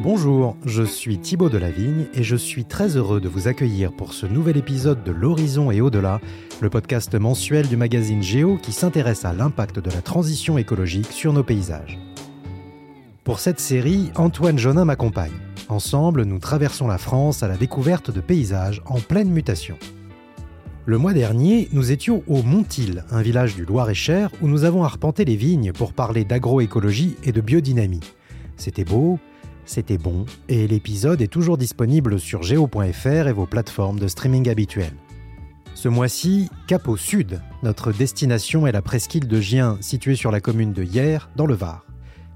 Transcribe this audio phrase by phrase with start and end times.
[0.00, 4.26] Bonjour, je suis Thibaut Delavigne et je suis très heureux de vous accueillir pour ce
[4.26, 6.20] nouvel épisode de L'Horizon et au-delà,
[6.60, 11.32] le podcast mensuel du magazine Géo qui s'intéresse à l'impact de la transition écologique sur
[11.32, 11.98] nos paysages.
[13.24, 15.32] Pour cette série, Antoine Jonin m'accompagne.
[15.68, 19.76] Ensemble, nous traversons la France à la découverte de paysages en pleine mutation.
[20.86, 25.24] Le mois dernier, nous étions au Montil, un village du Loir-et-Cher où nous avons arpenté
[25.24, 28.00] les vignes pour parler d'agroécologie et de biodynamie.
[28.56, 29.18] C'était beau,
[29.68, 34.96] c'était bon, et l'épisode est toujours disponible sur geo.fr et vos plateformes de streaming habituelles.
[35.74, 40.40] Ce mois-ci, cap au sud, notre destination est la presqu'île de Gien, située sur la
[40.40, 41.84] commune de Hyères, dans le Var.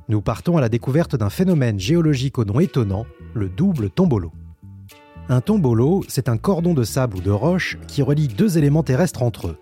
[0.08, 4.30] Nous partons à la découverte d'un phénomène géologique au nom étonnant, le double tombolo.
[5.28, 9.22] Un tombolo, c'est un cordon de sable ou de roche qui relie deux éléments terrestres
[9.22, 9.58] entre eux.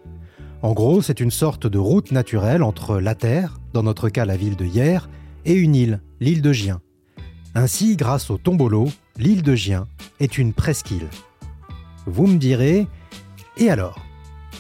[0.62, 4.36] En gros, c'est une sorte de route naturelle entre la Terre, dans notre cas la
[4.36, 5.08] ville de Hyères,
[5.46, 6.80] et une île, l'île de Gien.
[7.54, 9.88] Ainsi, grâce au tombolo, l'île de Gien
[10.20, 11.08] est une presqu'île.
[12.06, 12.86] Vous me direz,
[13.56, 13.98] et alors?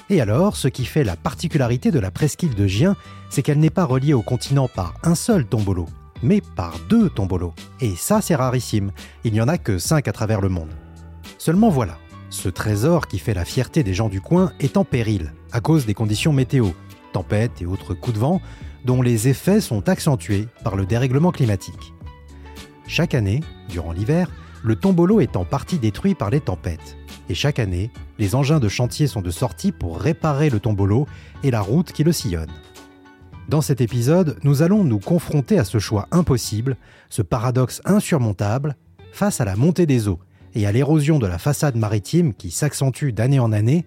[0.08, 2.96] Et alors, ce qui fait la particularité de la presqu'île de Gien,
[3.30, 5.86] c'est qu'elle n'est pas reliée au continent par un seul tombolo,
[6.20, 7.54] mais par deux tombolos.
[7.80, 8.90] Et ça, c'est rarissime.
[9.22, 10.70] Il n'y en a que cinq à travers le monde.
[11.38, 11.96] Seulement voilà,
[12.28, 15.86] ce trésor qui fait la fierté des gens du coin est en péril, à cause
[15.86, 16.70] des conditions météo,
[17.12, 18.42] tempêtes et autres coups de vent,
[18.84, 21.94] dont les effets sont accentués par le dérèglement climatique.
[22.92, 23.38] Chaque année,
[23.68, 24.28] durant l'hiver,
[24.64, 26.96] le tombolo est en partie détruit par les tempêtes.
[27.28, 31.06] Et chaque année, les engins de chantier sont de sortie pour réparer le tombolo
[31.44, 32.50] et la route qui le sillonne.
[33.48, 36.76] Dans cet épisode, nous allons nous confronter à ce choix impossible,
[37.10, 38.74] ce paradoxe insurmontable,
[39.12, 40.18] face à la montée des eaux
[40.56, 43.86] et à l'érosion de la façade maritime qui s'accentue d'année en année,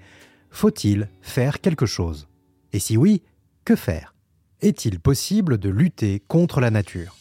[0.50, 2.30] faut-il faire quelque chose?
[2.72, 3.22] Et si oui,
[3.66, 4.16] que faire?
[4.62, 7.18] Est-il possible de lutter contre la nature?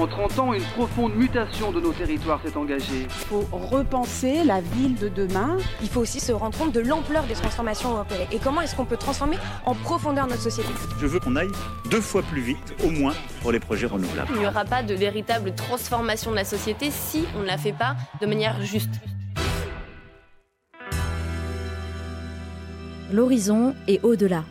[0.00, 3.02] En 30 ans, une profonde mutation de nos territoires s'est engagée.
[3.02, 5.58] Il faut repenser la ville de demain.
[5.82, 8.86] Il faut aussi se rendre compte de l'ampleur des transformations européennes et comment est-ce qu'on
[8.86, 10.68] peut transformer en profondeur notre société?
[10.98, 11.50] Je veux qu'on aille
[11.90, 13.12] deux fois plus vite, au moins,
[13.42, 14.30] pour les projets renouvelables.
[14.34, 17.72] Il n'y aura pas de véritable transformation de la société si on ne la fait
[17.72, 18.94] pas de manière juste.
[23.12, 24.44] L'horizon est au-delà.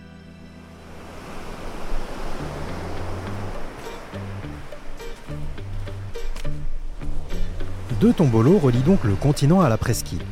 [8.00, 10.24] Deux tombolos relient donc le continent à la presqu'île.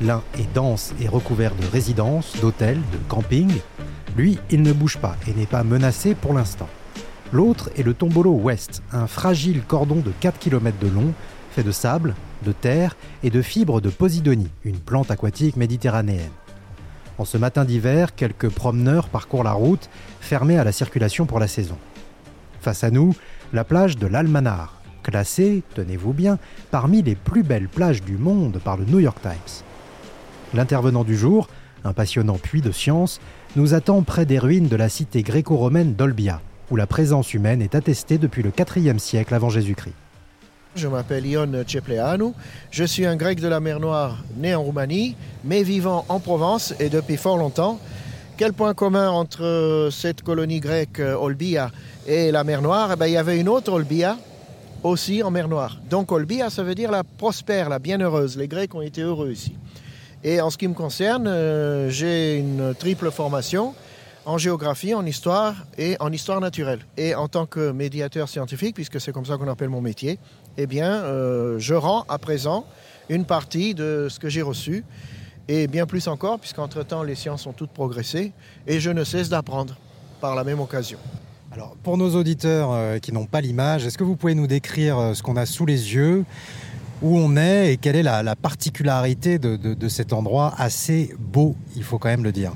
[0.00, 3.60] L'un est dense et recouvert de résidences, d'hôtels, de campings.
[4.16, 6.68] Lui, il ne bouge pas et n'est pas menacé pour l'instant.
[7.32, 11.12] L'autre est le tombolo ouest, un fragile cordon de 4 km de long,
[11.50, 12.14] fait de sable,
[12.44, 16.30] de terre et de fibres de Posidonie, une plante aquatique méditerranéenne.
[17.18, 21.48] En ce matin d'hiver, quelques promeneurs parcourent la route, fermée à la circulation pour la
[21.48, 21.78] saison.
[22.60, 23.16] Face à nous,
[23.52, 24.75] la plage de l'Almanar,
[25.06, 26.38] classée, tenez-vous bien,
[26.72, 29.62] parmi les plus belles plages du monde par le New York Times.
[30.52, 31.48] L'intervenant du jour,
[31.84, 33.20] un passionnant puits de science,
[33.54, 36.40] nous attend près des ruines de la cité gréco-romaine d'Olbia,
[36.72, 39.94] où la présence humaine est attestée depuis le IVe siècle avant Jésus-Christ.
[40.74, 42.32] Je m'appelle Ion Cepleanu,
[42.72, 46.74] je suis un grec de la mer Noire né en Roumanie, mais vivant en Provence
[46.80, 47.78] et depuis fort longtemps.
[48.36, 51.70] Quel point commun entre cette colonie grecque Olbia
[52.06, 52.90] et la mer Noire?
[52.92, 54.18] Eh bien, Il y avait une autre Olbia,
[54.86, 55.78] aussi en mer Noire.
[55.90, 58.36] Donc Olbia, ça veut dire la prospère, la bienheureuse.
[58.36, 59.56] Les Grecs ont été heureux ici.
[60.24, 63.74] Et en ce qui me concerne, euh, j'ai une triple formation
[64.24, 66.80] en géographie, en histoire et en histoire naturelle.
[66.96, 70.18] Et en tant que médiateur scientifique, puisque c'est comme ça qu'on appelle mon métier,
[70.56, 72.66] eh bien, euh, je rends à présent
[73.08, 74.84] une partie de ce que j'ai reçu,
[75.46, 78.32] et bien plus encore, puisqu'entre-temps, les sciences ont toutes progressé,
[78.66, 79.76] et je ne cesse d'apprendre
[80.20, 80.98] par la même occasion.
[81.56, 84.98] Alors, pour nos auditeurs euh, qui n'ont pas l'image, est-ce que vous pouvez nous décrire
[84.98, 86.26] euh, ce qu'on a sous les yeux,
[87.00, 91.82] où on est et quelle est la, la particularité de, cet endroit assez beau, il
[91.82, 92.52] faut quand même le dire?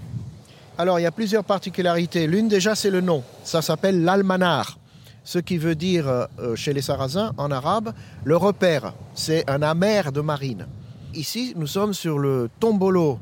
[0.77, 2.27] Alors, il y a plusieurs particularités.
[2.27, 3.23] L'une déjà, c'est le nom.
[3.43, 4.79] Ça s'appelle l'Almanar,
[5.25, 7.95] ce qui veut dire euh, chez les Sarrasins, en arabe,
[8.25, 8.93] le repère.
[9.15, 10.67] C'est un amer de marine.
[11.15, 13.19] Ici, nous sommes sur le tombolo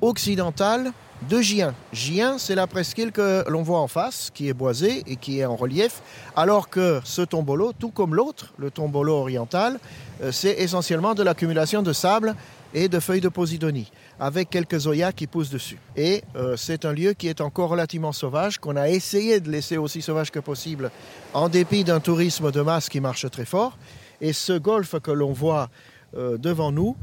[0.00, 0.90] occidental
[1.28, 1.74] de Gien.
[1.92, 5.44] Gien, c'est la presqu'île que l'on voit en face, qui est boisée et qui est
[5.44, 6.02] en relief,
[6.34, 9.78] alors que ce tombolo, tout comme l'autre, le tombolo oriental,
[10.22, 12.34] euh, c'est essentiellement de l'accumulation de sable
[12.72, 15.78] et de feuilles de posidonie, avec quelques zoyas qui poussent dessus.
[15.96, 19.76] Et euh, c'est un lieu qui est encore relativement sauvage, qu'on a essayé de laisser
[19.76, 20.90] aussi sauvage que possible,
[21.34, 23.76] en dépit d'un tourisme de masse qui marche très fort.
[24.20, 25.68] Et ce golfe que l'on voit
[26.16, 26.96] euh, devant nous,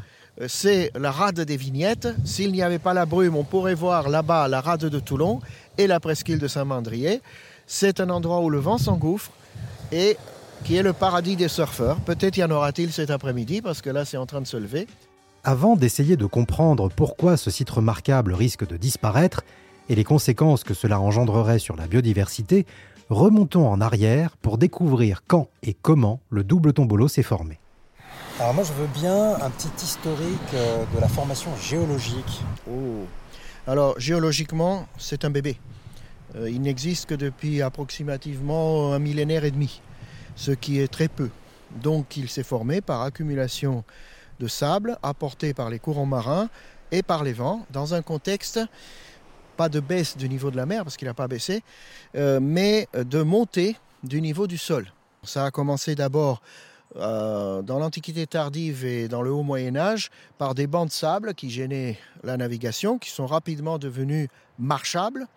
[0.45, 2.07] c'est la rade des vignettes.
[2.23, 5.39] S'il n'y avait pas la brume, on pourrait voir là-bas la rade de Toulon
[5.77, 7.21] et la presqu'île de Saint-Mandrier.
[7.65, 9.31] C'est un endroit où le vent s'engouffre
[9.91, 10.17] et
[10.63, 11.97] qui est le paradis des surfeurs.
[12.01, 14.87] Peut-être y en aura-t-il cet après-midi, parce que là, c'est en train de se lever.
[15.43, 19.43] Avant d'essayer de comprendre pourquoi ce site remarquable risque de disparaître
[19.89, 22.65] et les conséquences que cela engendrerait sur la biodiversité,
[23.09, 27.59] remontons en arrière pour découvrir quand et comment le double tombolo s'est formé.
[28.39, 32.43] Alors moi je veux bien un petit historique euh, de la formation géologique.
[32.69, 33.07] Oh.
[33.65, 35.59] Alors géologiquement, c'est un bébé.
[36.35, 39.81] Euh, il n'existe que depuis approximativement un millénaire et demi,
[40.35, 41.31] ce qui est très peu.
[41.81, 43.83] Donc il s'est formé par accumulation
[44.39, 46.47] de sable apporté par les courants marins
[46.91, 48.59] et par les vents dans un contexte
[49.57, 51.63] pas de baisse du niveau de la mer parce qu'il n'a pas baissé,
[52.15, 54.85] euh, mais de montée du niveau du sol.
[55.23, 56.43] Ça a commencé d'abord
[56.99, 61.33] euh, dans l'Antiquité tardive et dans le Haut Moyen Âge par des bancs de sable
[61.33, 65.27] qui gênaient la navigation, qui sont rapidement devenus marchables,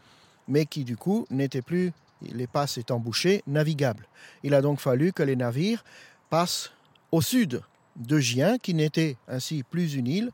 [0.48, 1.92] mais qui du coup n'étaient plus,
[2.22, 4.06] les passes étant bouchées, navigables.
[4.42, 5.84] Il a donc fallu que les navires
[6.30, 6.70] passent
[7.12, 7.60] au sud
[7.96, 10.30] de Gien, qui n'était ainsi plus une île.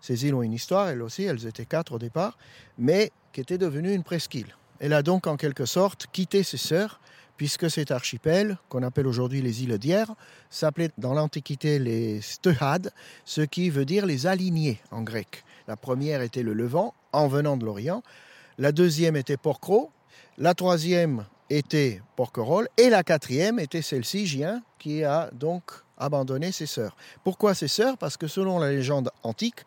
[0.00, 2.36] Ces îles ont une histoire, elles aussi, elles étaient quatre au départ,
[2.78, 4.54] mais qui était devenue une presqu'île.
[4.80, 7.00] Elle a donc en quelque sorte quitté ses sœurs,
[7.36, 10.06] puisque cet archipel, qu'on appelle aujourd'hui les îles d'Hier,
[10.50, 12.92] s'appelait dans l'Antiquité les Stehad,
[13.24, 15.44] ce qui veut dire les alignés en grec.
[15.66, 18.02] La première était le Levant, en venant de l'Orient.
[18.58, 19.90] La deuxième était Porcro.
[20.36, 22.68] La troisième était Porquerolles.
[22.76, 26.96] Et la quatrième était celle-ci, Gien, qui a donc abandonné ses sœurs.
[27.22, 27.96] Pourquoi ses sœurs?
[27.96, 29.64] Parce que selon la légende antique,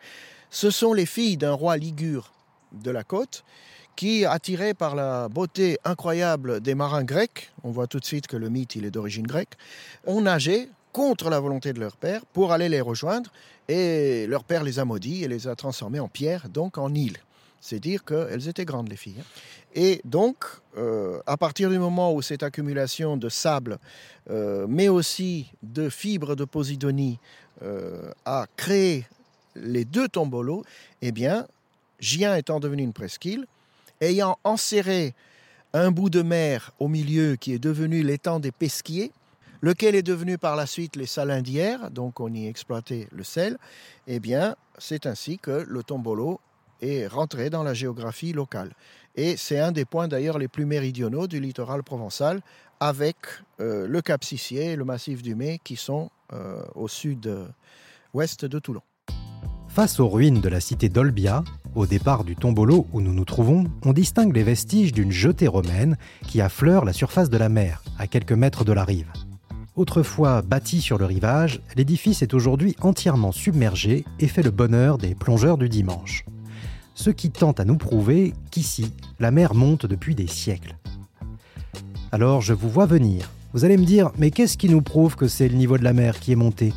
[0.50, 2.32] ce sont les filles d'un roi ligure
[2.72, 3.44] de la côte
[3.98, 8.36] qui, attirés par la beauté incroyable des marins grecs, on voit tout de suite que
[8.36, 9.54] le mythe il est d'origine grecque,
[10.06, 13.32] ont nagé contre la volonté de leur père pour aller les rejoindre
[13.66, 17.18] et leur père les a maudits et les a transformés en pierre, donc en îles.
[17.60, 19.16] C'est dire qu'elles étaient grandes, les filles.
[19.18, 19.24] Hein.
[19.74, 20.44] Et donc,
[20.76, 23.78] euh, à partir du moment où cette accumulation de sable,
[24.30, 27.18] euh, mais aussi de fibres de Posidonie,
[27.64, 29.08] euh, a créé
[29.56, 30.62] les deux tombolos,
[31.02, 31.48] eh bien,
[31.98, 33.48] Gien étant devenu une presqu'île,
[34.00, 35.14] ayant enserré
[35.72, 39.12] un bout de mer au milieu qui est devenu l'étang des Pesquiers,
[39.60, 43.58] lequel est devenu par la suite les salins d'hier, donc on y exploitait le sel,
[44.06, 46.40] eh bien, c'est ainsi que le tombolo
[46.80, 48.72] est rentré dans la géographie locale.
[49.16, 52.40] Et c'est un des points d'ailleurs les plus méridionaux du littoral provençal,
[52.80, 53.16] avec
[53.60, 58.58] euh, le Cap Sissier et le massif du Mai qui sont euh, au sud-ouest de
[58.60, 58.82] Toulon.
[59.68, 61.42] Face aux ruines de la cité d'Olbia,
[61.74, 65.96] au départ du tombolo où nous nous trouvons, on distingue les vestiges d'une jetée romaine
[66.26, 69.10] qui affleure la surface de la mer, à quelques mètres de la rive.
[69.76, 75.14] Autrefois bâti sur le rivage, l'édifice est aujourd'hui entièrement submergé et fait le bonheur des
[75.14, 76.24] plongeurs du dimanche
[76.98, 80.76] ce qui tend à nous prouver qu'ici, la mer monte depuis des siècles.
[82.10, 83.30] Alors je vous vois venir.
[83.52, 85.92] Vous allez me dire, mais qu'est-ce qui nous prouve que c'est le niveau de la
[85.92, 86.72] mer qui est monté?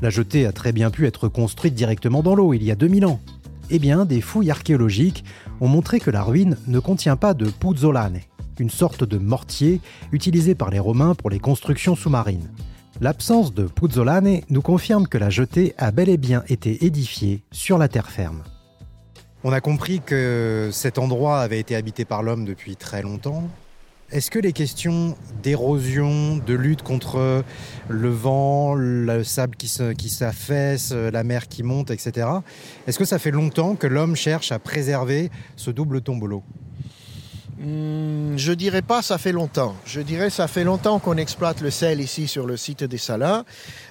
[0.00, 3.04] La jetée a très bien pu être construite directement dans l'eau il y a 2000
[3.04, 3.20] ans.
[3.74, 5.24] Eh bien, des fouilles archéologiques
[5.62, 8.20] ont montré que la ruine ne contient pas de puzzolane,
[8.58, 9.80] une sorte de mortier
[10.12, 12.50] utilisé par les Romains pour les constructions sous-marines.
[13.00, 17.78] L'absence de puzzolane nous confirme que la jetée a bel et bien été édifiée sur
[17.78, 18.42] la terre ferme.
[19.42, 23.48] On a compris que cet endroit avait été habité par l'homme depuis très longtemps.
[24.12, 27.42] Est-ce que les questions d'érosion, de lutte contre
[27.88, 29.68] le vent, le sable qui
[30.10, 32.28] s'affaisse, la mer qui monte, etc.,
[32.86, 36.42] est-ce que ça fait longtemps que l'homme cherche à préserver ce double tombolo
[37.64, 39.76] Hmm, je dirais pas ça fait longtemps.
[39.86, 43.44] Je dirais ça fait longtemps qu'on exploite le sel ici sur le site des Salins.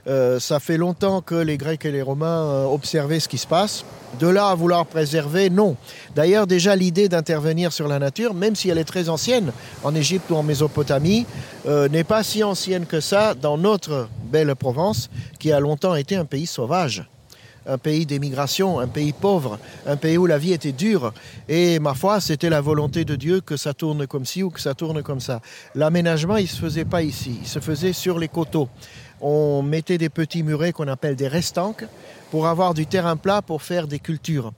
[0.08, 3.48] Euh, ça fait longtemps que les Grecs et les Romains euh, observaient ce qui se
[3.48, 3.86] passe.
[4.20, 5.78] De là à vouloir préserver, non.
[6.16, 9.54] D'ailleurs, déjà l'idée d'intervenir sur la nature, même si elle est très ancienne
[9.86, 11.26] en Égypte ou en Mésopotamie,
[11.66, 15.10] euh, n'est pas si ancienne que ça dans notre belle Provence,
[15.40, 17.06] qui a longtemps été un pays sauvage
[17.68, 21.14] un pays d'émigration, un pays pauvre, un pays où la vie était dure.
[21.48, 24.60] Et ma foi, c'était la volonté de Dieu que ça tourne comme ci ou que
[24.60, 25.42] ça tourne comme ça.
[25.76, 28.70] L'aménagement, il ne se faisait pas ici, il se faisait sur les coteaux.
[29.22, 31.86] On mettait des petits murets qu'on appelle des restanques
[32.32, 34.52] pour avoir du terrain plat pour faire des cultures.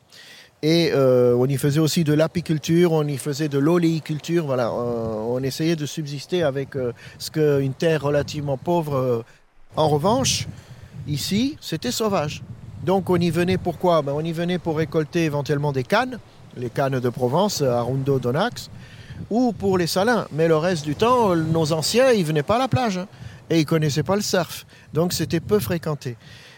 [0.61, 4.45] Et euh, on y faisait aussi de l'apiculture, on y faisait de l'oléiculture.
[4.45, 8.95] Voilà, on, essayait de subsister avec euh, ce qu'une terre relativement pauvre.
[8.95, 9.25] Euh,
[9.75, 10.47] en revanche,
[11.05, 12.43] ici, c'était sauvage.
[12.85, 14.01] Donc on y venait pourquoi?
[14.01, 16.19] Ben, On y venait pour récolter éventuellement des cannes,
[16.57, 18.69] les cannes de Provence, Arundo, Donax,
[19.29, 20.27] ou pour les salins.
[20.31, 23.07] Mais le reste du temps, nos anciens, ils venaient pas à la plage hein,
[23.49, 24.65] et ils connaissaient pas le surf.
[24.93, 26.17] Donc c'était peu fréquenté.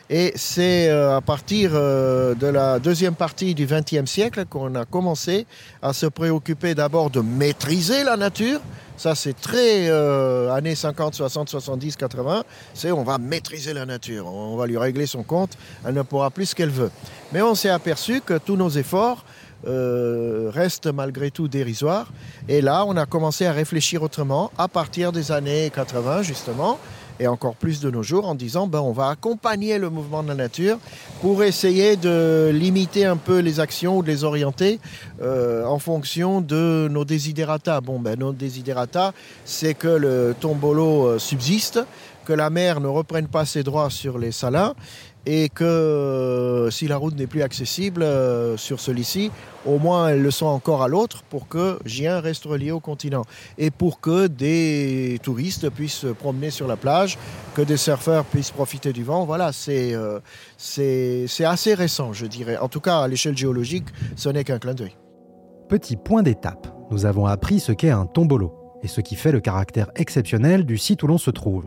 [0.09, 4.85] Et c'est euh, à partir euh, de la deuxième partie du XXe siècle qu'on a
[4.85, 5.47] commencé
[5.81, 8.59] à se préoccuper d'abord de maîtriser la nature,
[8.97, 12.43] Ça, c'est très euh, années 50, 60, 70, 80.
[12.73, 16.31] C'est on va maîtriser la nature, on va lui régler son compte, elle ne pourra
[16.31, 16.91] plus ce qu'elle veut.
[17.33, 19.25] Mais on s'est aperçu que tous nos efforts
[19.67, 22.11] euh, restent malgré tout dérisoires.
[22.47, 26.79] Et là, on a commencé à réfléchir autrement à partir des années 80, justement
[27.19, 30.29] et encore plus de nos jours en disant ben, on va accompagner le mouvement de
[30.29, 30.77] la nature
[31.21, 34.79] pour essayer de limiter un peu les actions ou de les orienter
[35.21, 37.81] euh, en fonction de nos désidérata.
[37.81, 39.13] Bon, ben, nos désidérata,
[39.45, 41.79] c'est que le tombolo euh, subsiste,
[42.25, 44.73] que la mer ne reprenne pas ses droits sur les salins
[45.25, 49.31] et que euh, si la route n'est plus accessible euh, sur celui-ci,
[49.65, 53.23] au moins elles le sont encore à l'autre pour que Gien reste relié au continent
[53.57, 57.17] et pour que des touristes puissent se promener sur la plage,
[57.55, 59.25] que des surfeurs puissent profiter du vent.
[59.25, 60.19] Voilà, c'est euh,
[60.57, 62.57] c'est assez récent, je dirais.
[62.57, 64.95] En tout cas, à l'échelle géologique, ce n'est qu'un clin d'œil.
[65.69, 68.53] Petit point d'étape, nous avons appris ce qu'est un tombolo
[68.83, 71.65] et ce qui fait le caractère exceptionnel du site où l'on se trouve.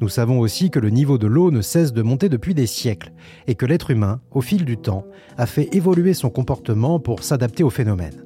[0.00, 3.12] Nous savons aussi que le niveau de l'eau ne cesse de monter depuis des siècles
[3.46, 5.06] et que l'être humain, au fil du temps,
[5.38, 8.24] a fait évoluer son comportement pour s'adapter au phénomène.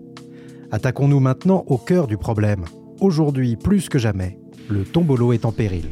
[0.73, 2.65] Attaquons-nous maintenant au cœur du problème.
[3.01, 5.87] Aujourd'hui, plus que jamais, le tombolo est en péril.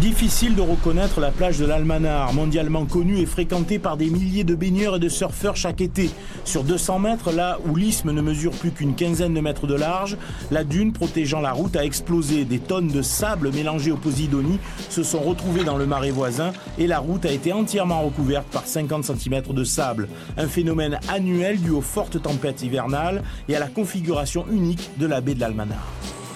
[0.00, 4.54] Difficile de reconnaître la plage de l'Almanar, mondialement connue et fréquentée par des milliers de
[4.54, 6.08] baigneurs et de surfeurs chaque été.
[6.44, 10.16] Sur 200 mètres, là où l'isthme ne mesure plus qu'une quinzaine de mètres de large,
[10.50, 12.46] la dune protégeant la route a explosé.
[12.46, 14.58] Des tonnes de sable mélangées au Posidonie
[14.88, 18.66] se sont retrouvées dans le marais voisin et la route a été entièrement recouverte par
[18.66, 20.08] 50 cm de sable.
[20.38, 25.20] Un phénomène annuel dû aux fortes tempêtes hivernales et à la configuration unique de la
[25.20, 25.86] baie de l'Almanar.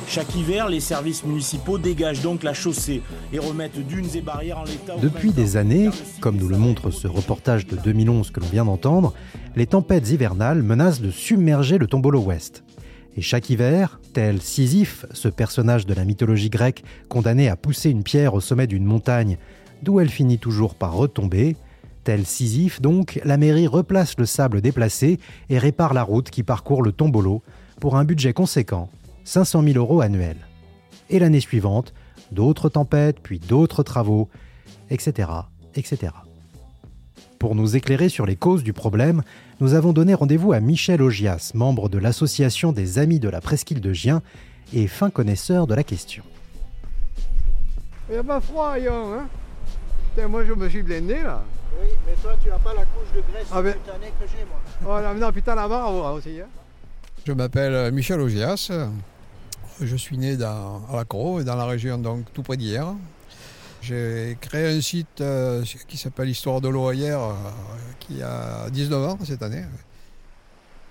[0.09, 4.65] Chaque hiver, les services municipaux dégagent donc la chaussée et remettent dunes et barrières en
[4.65, 4.97] l'état.
[5.03, 9.13] Depuis des années, comme nous le montre ce reportage de 2011 que l'on vient d'entendre,
[9.57, 12.63] les tempêtes hivernales menacent de submerger le tombolo ouest.
[13.17, 18.05] Et chaque hiver, tel Sisyphe, ce personnage de la mythologie grecque condamné à pousser une
[18.05, 19.39] pierre au sommet d'une montagne,
[19.83, 21.57] d'où elle finit toujours par retomber,
[22.05, 25.19] tel Sisyphe donc, la mairie replace le sable déplacé
[25.51, 27.43] et répare la route qui parcourt le tombolo
[27.81, 28.89] pour un budget conséquent
[29.27, 30.47] 500 000 euros annuels.
[31.11, 31.93] Et l'année suivante,
[32.31, 34.29] d'autres tempêtes, puis d'autres travaux,
[34.89, 35.29] etc.,
[35.75, 36.13] etc.
[37.39, 39.23] Pour nous éclairer sur les causes du problème,
[39.61, 43.81] nous avons donné rendez-vous à Michel Augias, membre de l'association des Amis de la Presqu'île
[43.81, 44.23] de Gien
[44.73, 46.23] et fin connaisseur de la question.
[48.09, 50.29] Il n'y a pas froid, Yon, hein?
[50.29, 51.43] Moi, je me suis blindé, là.
[51.79, 53.75] Oui, mais toi, tu n'as pas la couche de graisse ah ben...
[53.75, 53.79] que
[54.21, 54.61] j'ai, moi.
[54.99, 56.47] Oh, là, non, putain, là-bas, aussi, hein
[57.27, 58.71] Je m'appelle Michel Augias.
[59.81, 62.95] Je suis né dans, à Lacro, dans la région donc tout près d'hier.
[63.83, 67.33] J'ai créé un site euh, qui s'appelle Histoire de l'eau hier, euh,
[68.01, 69.65] qui a 19 ans cette année.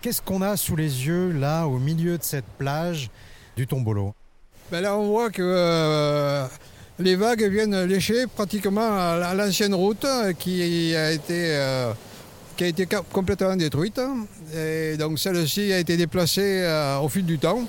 [0.02, 3.10] Qu'est-ce qu'on a sous les yeux là, au milieu de cette plage
[3.58, 4.14] du Tombolo?
[4.72, 6.46] Ben Là, on voit que euh,
[7.00, 10.06] les vagues viennent lécher pratiquement à l'ancienne route
[10.38, 11.60] qui a été,
[12.56, 14.00] qui a été complètement détruite.
[14.56, 16.64] Et donc celle-ci a été déplacée
[17.02, 17.66] au fil du temps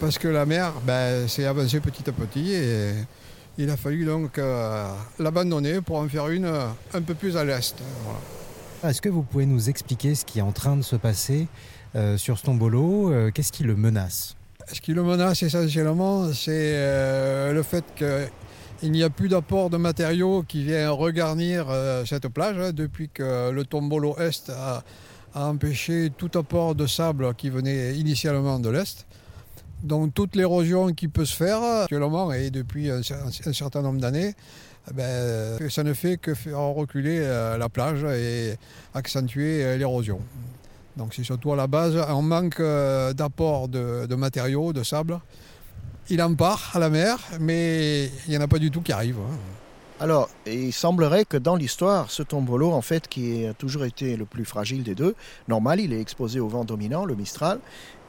[0.00, 2.92] parce que la mer ben, s'est avancée petit à petit et
[3.58, 4.88] il a fallu donc euh,
[5.18, 7.74] l'abandonner pour en faire une euh, un peu plus à l'est.
[8.84, 11.48] Est-ce que vous pouvez nous expliquer ce qui est en train de se passer
[11.96, 14.36] euh, sur Stombolo Qu'est-ce qui le menace?
[14.72, 20.44] Ce qui le menace essentiellement, c'est le fait qu'il n'y a plus d'apport de matériaux
[20.46, 21.66] qui vient regarnir
[22.06, 24.82] cette plage hein, depuis que le Tombolo Est a
[25.34, 29.06] empêché tout apport de sable qui venait initialement de l'Est.
[29.82, 34.34] Donc toute l'érosion qui peut se faire actuellement et depuis un, certain nombre d'années,
[34.90, 38.54] eh ben, ça ne fait que faire reculer euh, la plage et
[38.94, 40.20] accentuer euh, l'érosion.
[40.96, 45.20] Donc c'est surtout à la base un manque euh, d'apport de, matériaux, de sable.
[46.10, 48.92] Il en part à la mer, mais il n'y en a pas du tout qui
[48.92, 49.16] arrive.
[49.18, 49.36] Hein.
[50.00, 54.26] Alors, il semblerait que dans l'histoire, ce tombolo, en fait, qui a toujours été le
[54.26, 55.16] plus fragile des deux,
[55.48, 57.58] normal, il est exposé au vent dominant, le Mistral,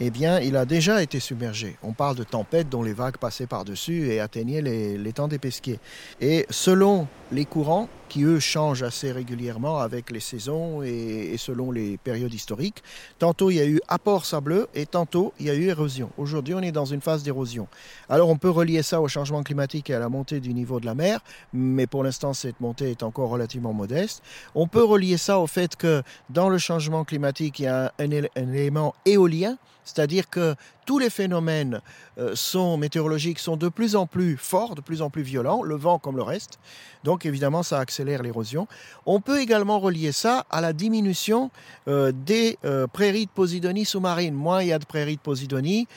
[0.01, 1.75] eh bien, il a déjà été submergé.
[1.83, 5.79] On parle de tempêtes dont les vagues passaient par-dessus et atteignaient les, temps des pesquiers.
[6.21, 11.97] Et selon les courants, qui eux changent assez régulièrement avec les saisons et, selon les
[11.97, 12.81] périodes historiques,
[13.19, 16.09] tantôt il y a eu apport sableux et tantôt il y a eu érosion.
[16.17, 17.67] Aujourd'hui, on est dans une phase d'érosion.
[18.07, 20.85] Alors, on peut relier ça au changement climatique et à la montée du niveau de
[20.85, 21.19] la mer,
[21.53, 24.23] mais pour l'instant, cette montée est encore relativement modeste.
[24.55, 28.09] On peut relier ça au fait que dans le changement climatique, il y a un
[28.53, 29.57] élément éolien
[29.93, 30.55] c'est-à-dire que
[30.85, 31.81] tous les phénomènes
[32.17, 35.75] euh, sont, météorologiques sont de plus en plus forts, de plus en plus violents, le
[35.75, 36.59] vent comme le reste.
[37.03, 38.67] Donc évidemment, ça accélère l'érosion.
[39.05, 41.51] On peut également relier ça à la diminution
[41.87, 44.33] euh, des euh, prairies de posidonie sous-marine.
[44.33, 45.87] Moins il y a de prairies de posidonie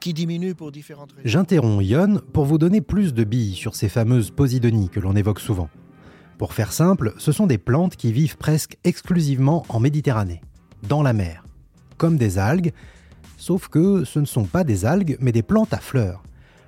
[0.00, 1.22] qui diminuent pour différentes raisons.
[1.24, 5.40] J'interromps Yon pour vous donner plus de billes sur ces fameuses posidonies que l'on évoque
[5.40, 5.68] souvent.
[6.36, 10.40] Pour faire simple, ce sont des plantes qui vivent presque exclusivement en Méditerranée,
[10.88, 11.44] dans la mer,
[11.96, 12.72] comme des algues,
[13.38, 16.22] sauf que ce ne sont pas des algues mais des plantes à fleurs.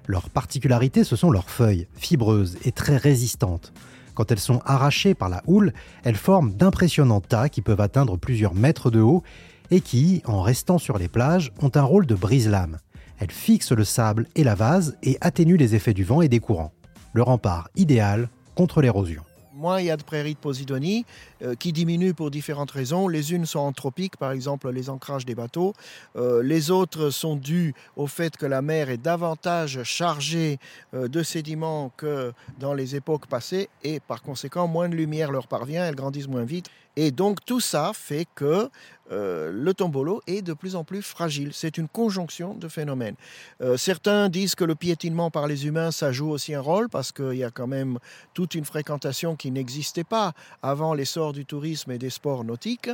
[0.06, 3.72] Leur particularité, ce sont leurs feuilles, fibreuses et très résistantes.
[4.14, 5.72] Quand elles sont arrachées par la houle,
[6.04, 9.22] elles forment d'impressionnants tas qui peuvent atteindre plusieurs mètres de haut
[9.70, 12.78] et qui, en restant sur les plages, ont un rôle de brise-lames.
[13.18, 16.40] Elles fixent le sable et la vase et atténuent les effets du vent et des
[16.40, 16.72] courants.
[17.12, 19.22] Le rempart idéal contre l'érosion
[19.60, 21.04] moins il y a de prairies de posidonie
[21.42, 23.08] euh, qui diminuent pour différentes raisons.
[23.08, 25.72] Les unes sont anthropiques, par exemple les ancrages des bateaux.
[26.16, 30.58] Euh, les autres sont dues au fait que la mer est davantage chargée
[30.92, 35.46] euh, de sédiments que dans les époques passées et par conséquent moins de lumière leur
[35.46, 36.66] parvient, elles grandissent moins vite.
[36.96, 38.68] Et donc tout ça fait que
[39.12, 41.50] le tombolo est de plus en plus fragile.
[41.52, 43.16] C'est une conjonction de phénomènes.
[43.76, 47.34] Certains disent que le piétinement par les humains, ça joue aussi un rôle parce qu'il
[47.34, 47.98] y a quand même
[48.34, 50.32] toute une fréquentation qui n'existait pas
[50.62, 52.90] avant l'essor du tourisme et des sports nautiques.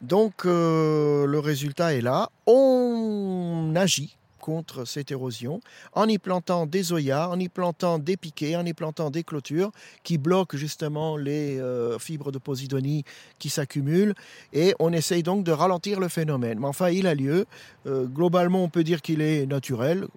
[0.00, 2.30] Donc euh, le résultat est là.
[2.46, 5.60] On agit contre cette érosion
[5.94, 9.70] en y plantant des oyas, en y plantant des piquets, en y plantant des clôtures
[10.02, 13.04] qui bloquent justement les euh, fibres de posidonie
[13.38, 14.14] qui s'accumulent
[14.52, 16.58] et on essaye donc de ralentir le phénomène.
[16.58, 17.46] Mais enfin, il a lieu.
[17.86, 20.08] Euh, globalement, on peut dire qu'il est naturel.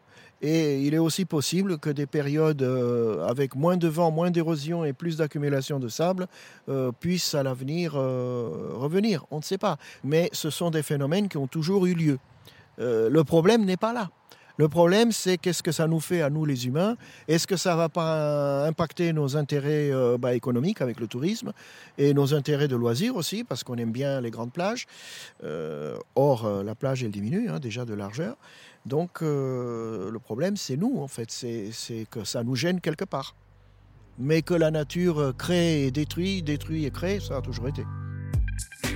[0.42, 4.86] Et il est aussi possible que des périodes euh, avec moins de vent, moins d'érosion
[4.86, 6.28] et plus d'accumulation de sable
[7.00, 9.26] puissent à l'avenir revenir.
[9.32, 9.78] On ne sait pas.
[10.04, 12.18] Mais ce sont des phénomènes qui ont toujours eu lieu.
[12.80, 14.10] Euh, le problème n'est pas là.
[14.58, 16.96] Le problème, c'est qu'est-ce que ça nous fait à nous les humains?
[17.28, 21.52] Est-ce que ça ne va pas impacter nos intérêts euh, bah, économiques avec le tourisme
[21.98, 24.88] et nos intérêts de loisirs aussi, parce qu'on aime bien les grandes plages?
[25.44, 28.38] Euh, Or, la plage, elle diminue hein, déjà de largeur.
[28.86, 31.32] Donc, le problème, c'est nous, en fait.
[31.32, 33.36] C'est que ça nous gêne quelque part.
[34.18, 37.84] Mais que la nature crée et détruit, détruit et crée, ça a toujours été.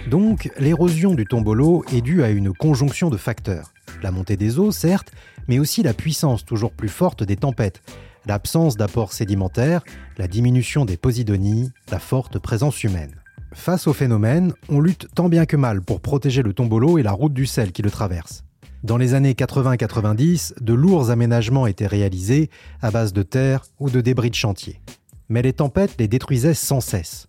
[0.10, 3.74] Donc, l'érosion du tombolo est due à une conjonction de facteurs.
[4.02, 5.12] La montée des eaux, certes,
[5.48, 7.82] mais aussi la puissance toujours plus forte des tempêtes,
[8.26, 9.84] l'absence d'apports sédimentaires,
[10.18, 13.16] la diminution des posidonies, la forte présence humaine.
[13.54, 17.12] Face au phénomène, on lutte tant bien que mal pour protéger le tombolo et la
[17.12, 18.44] route du sel qui le traverse.
[18.84, 22.50] Dans les années 80-90, de lourds aménagements étaient réalisés
[22.82, 24.80] à base de terre ou de débris de chantier.
[25.28, 27.28] Mais les tempêtes les détruisaient sans cesse.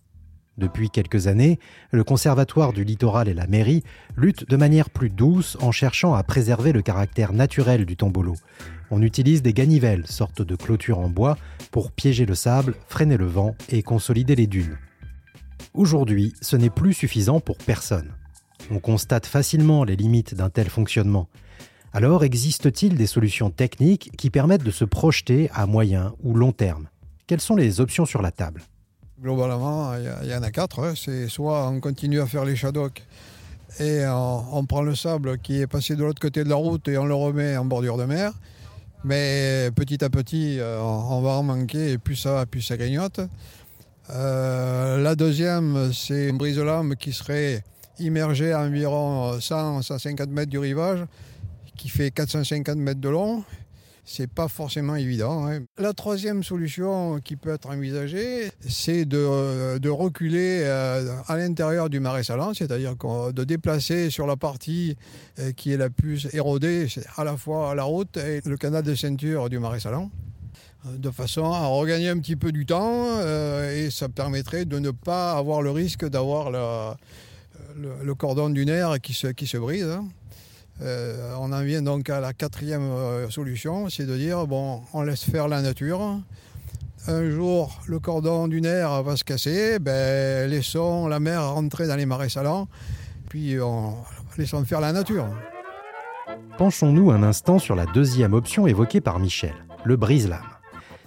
[0.57, 1.59] Depuis quelques années,
[1.91, 3.83] le Conservatoire du littoral et la mairie
[4.15, 8.35] luttent de manière plus douce en cherchant à préserver le caractère naturel du tombolo.
[8.89, 11.37] On utilise des ganivelles, sorte de clôture en bois,
[11.71, 14.77] pour piéger le sable, freiner le vent et consolider les dunes.
[15.73, 18.13] Aujourd'hui, ce n'est plus suffisant pour personne.
[18.69, 21.27] On constate facilement les limites d'un tel fonctionnement.
[21.93, 26.87] Alors existe-t-il des solutions techniques qui permettent de se projeter à moyen ou long terme?
[27.27, 28.61] Quelles sont les options sur la table?
[29.21, 30.79] Globalement, il y, en a quatre.
[30.79, 30.93] Hein.
[30.95, 33.03] C'est soit on continue à faire les shaddocks
[33.79, 36.97] et on, prend le sable qui est passé de l'autre côté de la route et
[36.97, 38.33] on le remet en bordure de mer.
[39.03, 42.77] Mais petit à petit, euh, on va en manquer et plus ça va, plus ça
[42.77, 43.19] grignote.
[44.09, 47.63] Euh, la deuxième, c'est une brise-lame qui serait
[48.01, 51.05] immergée à environ 100-150 mètres du rivage,
[51.77, 53.43] qui fait 450 mètres de long
[54.03, 55.47] c'est pas forcément évident.
[55.47, 55.59] Hein.
[55.77, 61.99] La troisième solution qui peut être envisagée, c'est de, euh, reculer euh, à l'intérieur du
[61.99, 62.95] marais salant, c'est-à-dire
[63.33, 64.95] de déplacer sur la partie
[65.39, 66.87] euh, qui est la plus érodée,
[67.17, 70.09] à la fois la route et le canal de ceinture du marais salant
[70.97, 73.21] de façon à regagner un petit peu du temps
[73.69, 76.97] et ça permettrait de ne pas avoir le risque d'avoir
[77.81, 79.85] le, cordon dunaire qui se, qui se brise.
[79.85, 80.05] Hein.
[80.81, 85.03] Euh, on en vient donc à la quatrième euh, solution, c'est de dire, bon, on
[85.03, 86.19] laisse faire la nature.
[87.07, 92.05] Un jour, le cordon dunaire va se casser, ben, laissons la mer rentrer dans les
[92.05, 92.67] marais salants,
[93.29, 93.95] puis on,
[94.37, 95.27] laissons faire la nature.
[96.57, 100.41] Penchons-nous un instant sur la deuxième option évoquée par Michel, le brise-lame.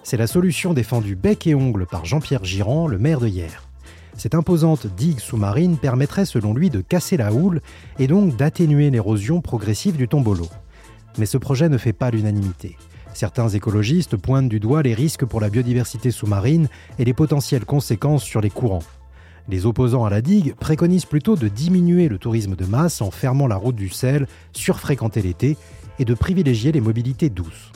[0.03, 3.69] C'est la solution défendue bec et ongle par Jean-Pierre Girand, le maire de Hier.
[4.16, 7.61] Cette imposante digue sous-marine permettrait selon lui de casser la houle
[7.98, 10.48] et donc d'atténuer l'érosion progressive du tombolo.
[11.18, 12.77] Mais ce projet ne fait pas l'unanimité.
[13.12, 18.24] Certains écologistes pointent du doigt les risques pour la biodiversité sous-marine et les potentielles conséquences
[18.24, 18.83] sur les courants.
[19.48, 23.46] Les opposants à la digue préconisent plutôt de diminuer le tourisme de masse en fermant
[23.46, 25.57] la route du sel, surfréquentée l'été,
[25.98, 27.70] et de privilégier les mobilités douces.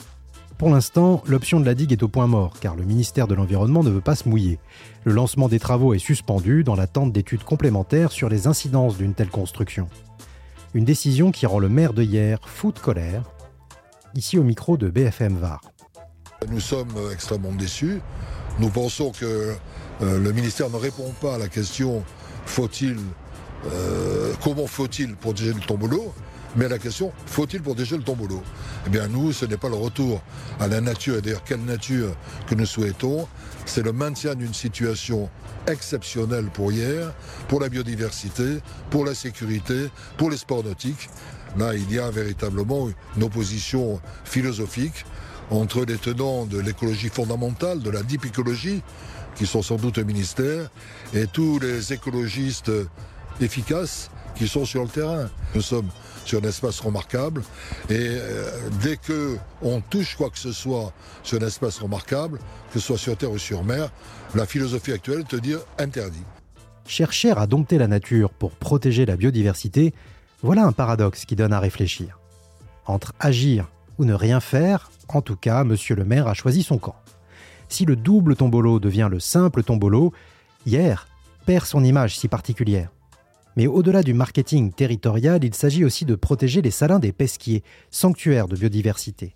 [0.59, 3.81] Pour l'instant, l'option de la digue est au point mort, car le ministère de l'Environnement
[3.81, 4.59] ne veut pas se mouiller.
[5.05, 9.29] Le lancement des travaux est suspendu dans l'attente d'études complémentaires sur les incidences d'une telle
[9.29, 9.87] construction.
[10.73, 13.23] Une décision qui rend le maire de hier fou de colère,
[14.15, 15.61] ici au micro de BFM VAR.
[16.49, 18.01] Nous sommes extrêmement déçus.
[18.59, 19.55] Nous pensons que
[20.01, 22.03] euh, le ministère ne répond pas à la question
[22.45, 22.97] faut-il,
[23.71, 26.13] euh, comment faut-il protéger le tombolo
[26.55, 28.41] mais la question, faut-il protéger le tombolo?
[28.87, 30.21] Eh bien nous, ce n'est pas le retour
[30.59, 32.15] à la nature, et d'ailleurs quelle nature
[32.47, 33.27] que nous souhaitons,
[33.65, 35.29] c'est le maintien d'une situation
[35.67, 37.13] exceptionnelle pour hier,
[37.47, 38.59] pour la biodiversité,
[38.89, 41.09] pour la sécurité, pour les sports nautiques.
[41.57, 45.05] Là, il y a véritablement une opposition philosophique
[45.51, 48.81] entre les tenants de l'écologie fondamentale, de la deep écologie,
[49.35, 50.69] qui sont sans doute au ministère,
[51.13, 52.71] et tous les écologistes
[53.41, 55.29] efficaces qui sont sur le terrain.
[55.55, 55.89] Nous sommes
[56.29, 57.41] sur un espace remarquable
[57.89, 58.51] et euh,
[58.83, 62.37] dès que on touche quoi que ce soit sur un espace remarquable,
[62.71, 63.89] que ce soit sur terre ou sur mer,
[64.35, 66.21] la philosophie actuelle te dit interdit.
[66.85, 69.95] Chercher à dompter la nature pour protéger la biodiversité,
[70.43, 72.19] voilà un paradoxe qui donne à réfléchir.
[72.85, 76.77] Entre agir ou ne rien faire, en tout cas, monsieur le maire a choisi son
[76.77, 76.95] camp.
[77.69, 80.13] Si le double tombolo devient le simple tombolo,
[80.67, 81.07] hier
[81.47, 82.89] perd son image si particulière.
[83.55, 88.47] Mais au-delà du marketing territorial, il s'agit aussi de protéger les salins des pesquiers, sanctuaires
[88.47, 89.35] de biodiversité.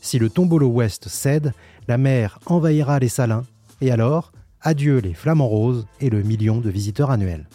[0.00, 1.52] Si le tombolo ouest cède,
[1.86, 3.44] la mer envahira les salins,
[3.80, 7.48] et alors, adieu les flamants roses et le million de visiteurs annuels.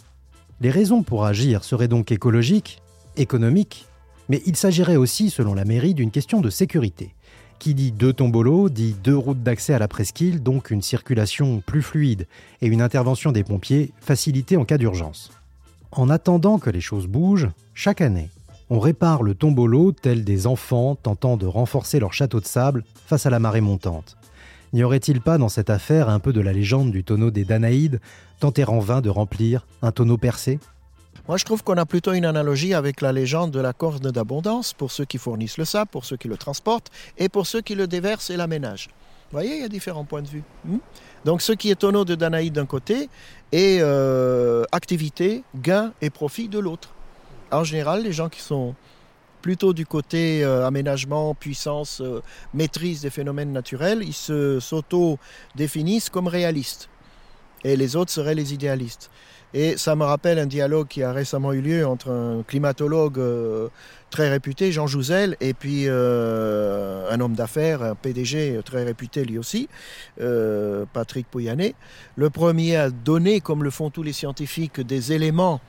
[0.62, 2.82] Les raisons pour agir seraient donc écologiques,
[3.16, 3.86] économiques,
[4.30, 7.14] mais il s'agirait aussi, selon la mairie, d'une question de sécurité.
[7.60, 11.82] Qui dit deux tombolos dit deux routes d'accès à la presqu'île, donc une circulation plus
[11.82, 12.28] fluide
[12.62, 15.32] et une intervention des pompiers facilitée en cas d'urgence.
[15.92, 18.30] En attendant que les choses bougent, chaque année,
[18.70, 23.26] on répare le tombolo tel des enfants tentant de renforcer leur château de sable face
[23.26, 24.18] à la marée montante.
[24.74, 28.02] N'y aurait-il pas dans cette affaire un peu de la légende du tonneau des Danaïdes,
[28.40, 30.60] tenter en vain de remplir un tonneau percé?
[31.30, 34.74] Moi, je trouve qu'on a plutôt une analogie avec la légende de la corne d'abondance
[34.74, 37.76] pour ceux qui fournissent le sable, pour ceux qui le transportent et pour ceux qui
[37.76, 38.90] le déversent et l'aménagent.
[39.30, 40.44] Vous voyez, il y a différents points de vue.
[40.64, 40.78] Hmm?
[41.26, 43.10] Donc, ce qui est tonneau de Danaïde d'un côté
[43.52, 46.94] et euh, activité, gain et profit de l'autre.
[47.52, 48.76] En général, les gens qui sont
[49.42, 52.22] plutôt du côté euh, aménagement, puissance, euh,
[52.54, 56.90] maîtrise des phénomènes naturels, ils se, s'auto-définissent comme réalistes.
[57.64, 59.10] Et les autres seraient les idéalistes.
[59.60, 63.70] Et ça me rappelle un dialogue qui a récemment eu lieu entre un climatologue euh,
[64.12, 69.40] très réputé, Jean Jouzel, et puis euh, un homme d'affaires, un PDG très réputé lui
[69.40, 69.68] aussi,
[70.22, 71.74] euh, Patrick Pouyanné.
[72.18, 75.60] Le premier a donné, comme le font tous les scientifiques, des éléments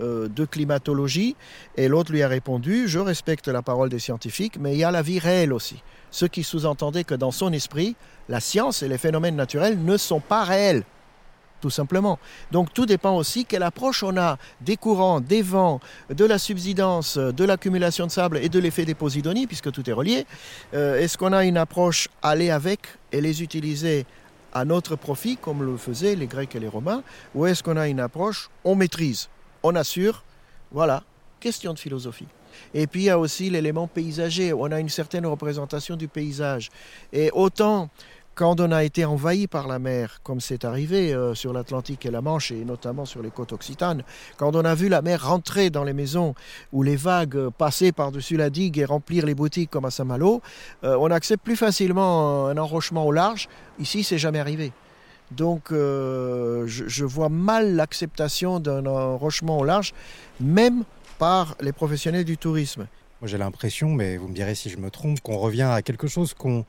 [0.00, 1.36] de climatologie,
[1.76, 4.90] et l'autre lui a répondu, je respecte la parole des scientifiques, mais il y a
[4.90, 5.84] la vie réelle aussi.
[6.10, 7.94] Ce qui sous-entendait que dans son esprit,
[8.28, 10.82] la science et les phénomènes naturels ne sont pas réels
[11.60, 12.18] tout simplement.
[12.52, 17.18] Donc tout dépend aussi quelle approche on a des courants, des vents, de la subsidence,
[17.18, 20.26] de l'accumulation de sable et de l'effet des Posidonies, puisque tout est relié.
[20.74, 22.80] Euh, est-ce qu'on a une approche aller avec
[23.12, 24.06] et les utiliser
[24.52, 27.02] à notre profit, comme le faisaient les Grecs et les Romains,
[27.34, 29.28] ou est-ce qu'on a une approche on maîtrise,
[29.62, 30.24] on assure
[30.72, 31.02] Voilà,
[31.40, 32.28] question de philosophie.
[32.74, 34.52] Et puis il y a aussi l'élément paysager.
[34.52, 36.70] On a une certaine représentation du paysage.
[37.12, 37.90] Et autant
[38.36, 42.10] quand on a été envahi par la mer, comme c'est arrivé euh, sur l'Atlantique et
[42.10, 44.04] la Manche, et notamment sur les côtes occitanes,
[44.36, 46.34] quand on a vu la mer rentrer dans les maisons
[46.70, 50.42] ou les vagues passer par-dessus la digue et remplir les boutiques comme à Saint-Malo,
[50.84, 53.48] euh, on accepte plus facilement un enrochement au large.
[53.78, 54.70] Ici, c'est jamais arrivé.
[55.30, 59.94] Donc, euh, je, je, vois mal l'acceptation d'un enrochement au large,
[60.40, 60.84] même
[61.18, 62.86] par les professionnels du tourisme.
[63.22, 66.06] Moi, j'ai l'impression, mais vous me direz si je me trompe, qu'on revient à quelque
[66.06, 66.66] chose qu'on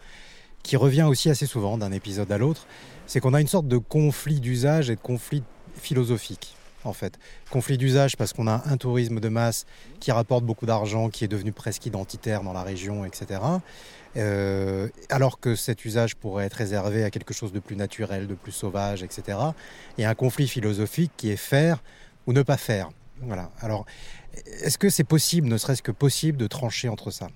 [0.67, 2.67] qui revient aussi assez souvent d'un épisode à l'autre,
[3.05, 5.41] c'est qu'on a une sorte de conflit d'usage et de conflit
[5.77, 6.57] philosophique.
[6.83, 7.17] En fait,
[7.49, 9.65] conflit d'usage parce qu'on a un tourisme de masse
[10.01, 13.39] qui rapporte beaucoup d'argent, qui est devenu presque identitaire dans la région, etc.
[14.17, 18.35] Euh, alors que cet usage pourrait être réservé à quelque chose de plus naturel, de
[18.35, 19.37] plus sauvage, etc.
[19.97, 21.81] Et un conflit philosophique qui est faire
[22.25, 22.89] ou ne pas faire.
[23.21, 23.51] Voilà.
[23.61, 23.85] Alors,
[24.61, 27.29] est-ce que c'est possible, ne serait-ce que possible, de trancher entre ça?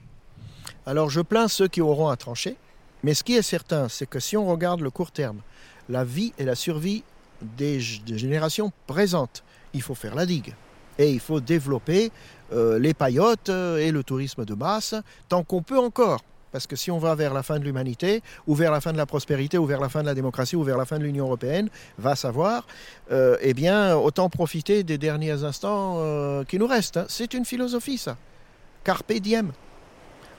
[0.86, 2.58] Alors, je plains ceux qui auront à trancher.
[3.04, 5.42] Mais ce qui est certain, c'est que si on regarde le court terme,
[5.90, 7.04] la vie et la survie
[7.42, 10.54] des, générations présentes, il faut faire la digue.
[11.00, 12.12] Et il faut développer
[12.54, 14.94] euh, les paillotes euh, et le tourisme de masse
[15.30, 16.22] tant qu'on peut encore.
[16.52, 18.98] Parce que si on va vers la fin de l'humanité, ou vers la fin de
[18.98, 21.26] la prospérité, ou vers la fin de la démocratie, ou vers la fin de l'Union
[21.26, 22.68] européenne, va savoir,
[23.12, 26.98] euh, eh bien, autant profiter des derniers instants qui nous restent.
[26.98, 27.06] Hein.
[27.08, 28.18] C'est une philosophie, ça.
[28.84, 29.54] Carpe diem.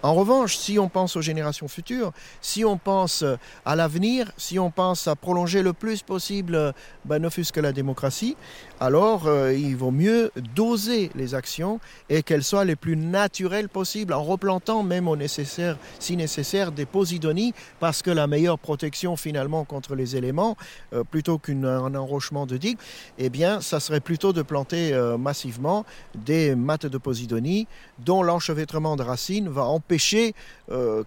[0.03, 3.25] En revanche, si on pense aux générations futures, si on pense
[3.65, 7.73] à l'avenir, si on pense à prolonger le plus possible, ben, ne fût-ce que la
[7.73, 8.37] démocratie,
[8.83, 11.79] alors euh, il vaut mieux doser les actions
[12.11, 16.85] et qu'elles soient les plus naturelles possibles, en replantant même au nécessaire, si nécessaire, des
[16.85, 20.57] posidonies, parce que la meilleure protection finalement contre les éléments,
[20.95, 22.79] euh, plutôt qu'un enrochement de digues,
[23.19, 27.69] eh bien, ça serait plutôt de planter euh, massivement des mattes de posidonie
[28.01, 30.35] dont l'enchevêtrement de racines va empêcher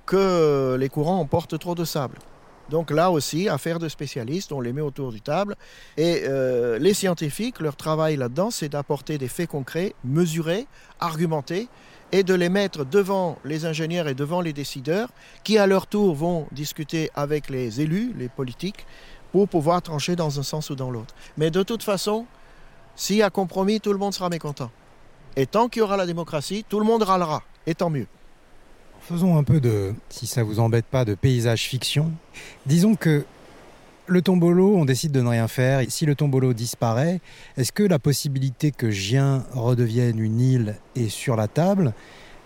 [0.06, 2.18] que les courants emportent trop de sable.
[2.70, 5.56] Donc là aussi, affaire de spécialistes, on les met autour du table.
[5.98, 10.68] Et euh, les scientifiques, leur travail là-dedans, c'est d'apporter des faits concrets, mesurés,
[11.00, 11.68] argumentés,
[12.12, 15.10] et de les mettre devant les ingénieurs et devant les décideurs,
[15.44, 18.86] qui à leur tour vont discuter avec les élus, les politiques,
[19.32, 21.14] pour pouvoir trancher dans un sens ou dans l'autre.
[21.38, 22.26] Mais de toute façon,
[22.96, 24.72] s'il y a compromis, tout le monde sera mécontent.
[25.36, 28.08] Et tant qu'il y aura la démocratie, tout le monde râlera, et tant mieux.
[29.08, 32.12] Faisons un peu de, si ça vous embête pas, de paysage fiction.
[32.66, 33.24] Disons que
[34.08, 35.84] le tombolo, on décide de ne rien faire.
[35.90, 37.22] si le tombolo disparaît,
[37.56, 41.94] est-ce que la possibilité que Gien redevienne une île est sur la table?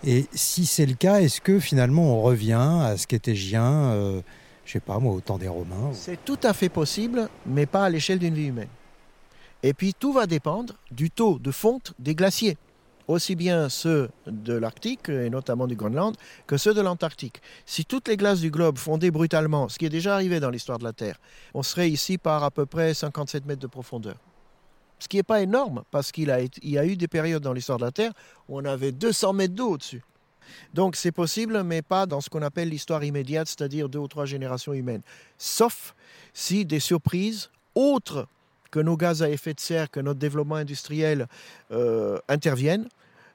[0.04, 4.20] Et si c'est le cas, est-ce que finalement on revient à ce qu'était Gien, euh,
[4.66, 7.86] je sais pas moi, au temps des Romains C'est tout à fait possible, mais pas
[7.86, 8.68] à l'échelle d'une vie humaine.
[9.62, 12.58] Et puis tout va dépendre du taux de fonte des glaciers
[13.10, 17.42] aussi bien ceux de l'Arctique, et notamment du Groenland, que ceux de l'Antarctique.
[17.66, 20.78] Si toutes les glaces du globe fondaient brutalement, ce qui est déjà arrivé dans l'histoire
[20.78, 21.18] de la Terre,
[21.54, 24.16] on serait ici par à peu près 57 mètres de profondeur.
[24.98, 26.28] Ce qui n'est pas énorme, parce qu'il
[26.62, 28.12] y a eu des périodes dans l'histoire de la Terre
[28.48, 30.02] où on avait 200 mètres d'eau au-dessus.
[30.74, 34.26] Donc c'est possible, mais pas dans ce qu'on appelle l'histoire immédiate, c'est-à-dire deux ou trois
[34.26, 35.02] générations humaines.
[35.38, 35.94] Sauf
[36.34, 38.26] si des surprises autres
[38.70, 41.26] que nos gaz à effet de serre, que notre développement industriel
[41.72, 42.88] euh, interviennent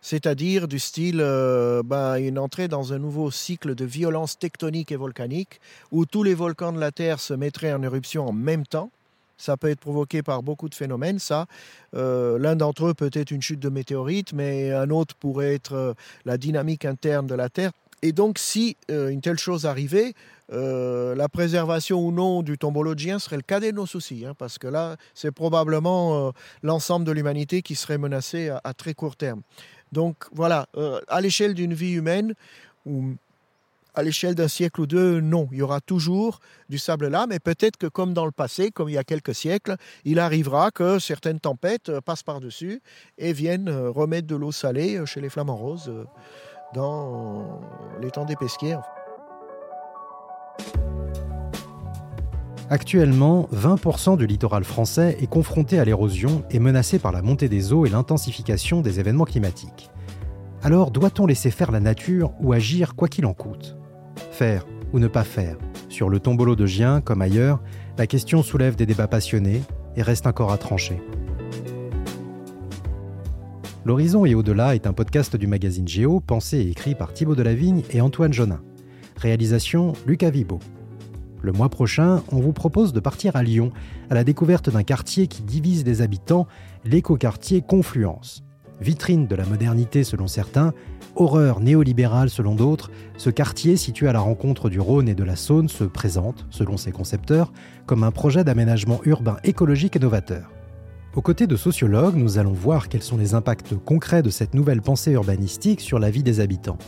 [0.06, 4.98] c'est-à-dire du style euh, ben, une entrée dans un nouveau cycle de violence tectonique et
[4.98, 5.60] volcanique,
[5.92, 8.92] où tous les volcans de la Terre se mettraient en éruption en même temps.
[9.40, 11.48] Ça peut être provoqué par beaucoup de phénomènes, ça.
[11.96, 15.74] Euh, l'un d'entre eux peut être une chute de météorites, mais un autre pourrait être
[15.74, 17.72] euh, la dynamique interne de la Terre.
[18.04, 20.14] Et donc, si une telle chose arrivait,
[20.52, 24.68] la préservation ou non du tombologien serait le cadet de nos soucis, hein, parce que
[24.68, 29.42] là, c'est probablement l'ensemble de l'humanité qui serait menacé à, très court terme.
[29.96, 32.34] Donc voilà, euh, à l'échelle d'une vie humaine,
[32.86, 33.14] ou
[33.94, 37.40] à l'échelle d'un siècle ou deux, non, il y aura toujours du sable là, mais
[37.40, 41.00] peut-être que comme dans le passé, comme il y a quelques siècles, il arrivera que
[41.00, 42.82] certaines tempêtes euh, passent par-dessus
[43.18, 45.90] et viennent euh, remettre de l'eau salée chez les flamants roses
[46.74, 47.62] dans
[48.02, 48.76] l'étang des Pesquiers.
[52.70, 57.74] Actuellement, 20% du littoral français est confronté à l'érosion et menacé par la montée des
[57.74, 59.92] eaux et l'intensification des événements climatiques.
[60.64, 63.78] Alors doit-on laisser faire la nature ou agir quoi qu'il en coûte?
[64.32, 65.58] Faire ou ne pas faire?
[65.90, 67.62] Sur le tombolo de Gien, comme ailleurs,
[68.00, 69.62] la question soulève des débats passionnés
[69.96, 71.00] et reste encore à trancher.
[73.86, 77.84] L'Horizon et au-delà est un podcast du magazine Géo pensé et écrit par Thibaut Delavigne
[77.92, 78.64] et Antoine Jonin.
[79.18, 80.60] Réalisation Lucas Vibo.
[81.46, 83.70] Le mois prochain, on vous propose de partir à Lyon,
[84.10, 86.48] à la découverte d'un quartier qui divise les habitants,
[86.86, 88.44] l'écoquartier Confluence.
[88.82, 90.74] Vitrine de la modernité selon certains,
[91.16, 95.36] horreur néolibérale selon d'autres, ce quartier situé à la rencontre du Rhône et de la
[95.36, 97.54] Saône se présente, selon ses concepteurs,
[97.86, 100.50] comme un projet d'aménagement urbain écologique et novateur.
[101.16, 104.82] Aux côtés de sociologues, nous allons voir quels sont les impacts concrets de cette nouvelle
[104.82, 106.80] pensée urbanistique sur la vie des habitants.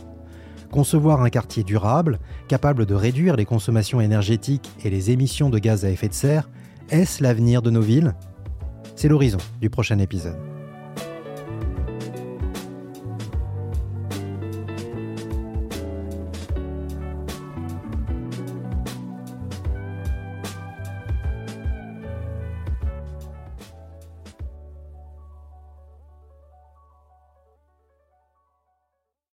[0.71, 5.85] Concevoir un quartier durable, capable de réduire les consommations énergétiques et les émissions de gaz
[5.85, 6.49] à effet de serre,
[6.89, 8.15] est-ce l'avenir de nos villes?
[8.95, 10.56] C'est l'horizon du prochain épisode.